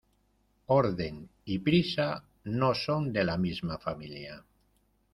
Orden 0.75 1.19
y 1.45 1.59
prisa 1.59 2.09
no 2.63 2.73
son 2.81 3.13
de 3.13 3.23
la 3.31 3.37
misma 3.47 3.77
familia. 3.89 4.43